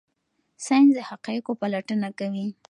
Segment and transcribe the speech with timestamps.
[0.65, 2.47] ساینس د حقایقو پلټنه کوي.